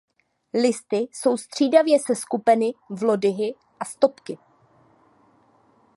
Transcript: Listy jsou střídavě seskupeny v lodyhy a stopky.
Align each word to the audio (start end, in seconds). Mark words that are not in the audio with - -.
Listy 0.53 1.07
jsou 1.13 1.37
střídavě 1.37 1.99
seskupeny 1.99 2.73
v 2.89 3.03
lodyhy 3.03 3.55
a 3.79 3.85
stopky. 3.85 4.37